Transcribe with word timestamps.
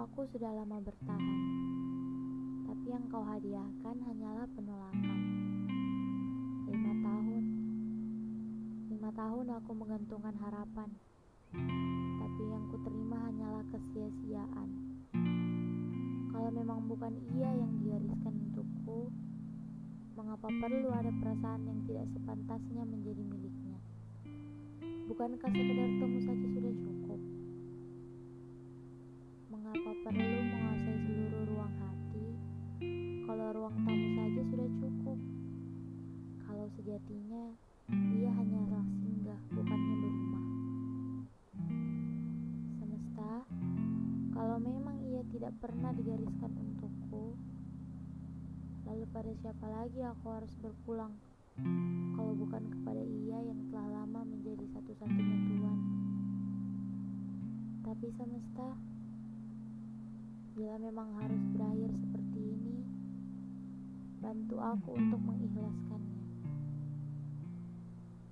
Aku 0.00 0.24
sudah 0.32 0.48
lama 0.48 0.80
bertahan, 0.80 1.40
tapi 2.64 2.88
yang 2.88 3.04
kau 3.12 3.20
hadiahkan 3.20 3.96
hanyalah 4.00 4.48
penolakan. 4.56 5.20
Lima 6.72 6.92
tahun, 7.04 7.44
lima 8.88 9.10
tahun 9.12 9.46
aku 9.60 9.70
menggantungkan 9.76 10.40
harapan, 10.40 10.88
tapi 12.16 12.42
yang 12.48 12.64
kuterima 12.72 13.28
hanyalah 13.28 13.60
kesia-siaan. 13.76 14.70
Kalau 16.32 16.48
memang 16.48 16.88
bukan 16.88 17.20
ia 17.36 17.52
yang 17.60 17.68
digariskan 17.84 18.40
untukku, 18.40 19.12
mengapa 20.16 20.48
perlu 20.48 20.96
ada 20.96 21.12
perasaan 21.12 21.68
yang 21.68 21.80
tidak 21.84 22.08
sepantasnya 22.16 22.88
menjadi 22.88 23.20
miliknya? 23.20 23.76
Bukankah 25.12 25.52
sekedar 25.52 25.90
temu 26.00 26.18
saja 26.24 26.46
sejatinya 36.90 37.54
ia 38.18 38.34
hanyalah 38.34 38.82
singgah, 38.98 39.38
bukannya 39.54 39.94
berumah. 39.94 40.44
Semesta, 42.82 43.46
kalau 44.34 44.58
memang 44.58 44.98
ia 45.06 45.22
tidak 45.30 45.54
pernah 45.62 45.94
digariskan 45.94 46.50
untukku, 46.50 47.38
lalu 48.90 49.06
pada 49.14 49.30
siapa 49.38 49.70
lagi 49.70 50.02
aku 50.02 50.34
harus 50.34 50.50
berpulang 50.58 51.14
kalau 52.18 52.34
bukan 52.34 52.66
kepada 52.74 53.06
ia 53.06 53.38
yang 53.38 53.70
telah 53.70 54.02
lama 54.02 54.26
menjadi 54.26 54.66
satu-satunya 54.74 55.38
Tuhan. 55.46 55.78
Tapi 57.86 58.06
semesta, 58.18 58.74
bila 60.58 60.74
memang 60.82 61.22
harus 61.22 61.42
berakhir 61.54 61.94
seperti 62.02 62.40
ini, 62.50 62.82
bantu 64.18 64.58
aku 64.58 64.98
untuk 64.98 65.22
mengikhlaskannya. 65.22 66.19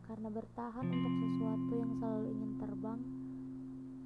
Karena 0.08 0.32
bertahan 0.32 0.88
untuk 0.88 1.14
sesuatu 1.20 1.72
yang 1.76 1.92
selalu 2.00 2.32
ingin 2.32 2.52
terbang, 2.56 3.00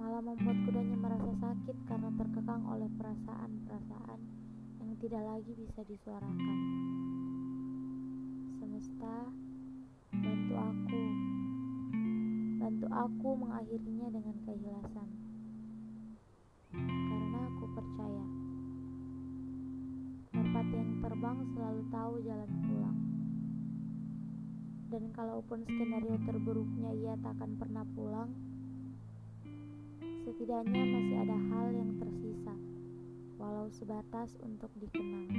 malah 0.03 0.19
membuat 0.19 0.58
kudanya 0.67 0.98
merasa 0.98 1.31
sakit 1.39 1.77
karena 1.86 2.11
terkekang 2.19 2.62
oleh 2.67 2.91
perasaan-perasaan 2.98 4.20
yang 4.83 4.91
tidak 4.98 5.23
lagi 5.23 5.55
bisa 5.55 5.86
disuarakan. 5.86 6.58
Semesta, 8.58 9.30
bantu 10.11 10.55
aku. 10.58 11.03
Bantu 12.58 12.86
aku 12.91 13.28
mengakhirinya 13.39 14.08
dengan 14.11 14.36
keikhlasan. 14.42 15.08
Karena 16.83 17.41
aku 17.47 17.64
percaya, 17.78 18.27
merpati 20.34 20.75
yang 20.75 20.92
terbang 20.98 21.39
selalu 21.55 21.83
tahu 21.95 22.14
jalan. 22.27 22.72
Dan 24.93 25.09
kalaupun 25.17 25.65
skenario 25.65 26.21
terburuknya 26.29 26.93
ia 26.93 27.17
tak 27.25 27.33
akan 27.41 27.57
pernah 27.57 27.81
pulang, 27.97 28.29
setidaknya 30.21 30.85
masih 30.85 31.17
ada 31.17 31.37
hal 31.48 31.67
yang 31.73 31.97
tersisa, 31.97 32.53
walau 33.41 33.73
sebatas 33.73 34.37
untuk 34.45 34.69
dikenang. 34.77 35.33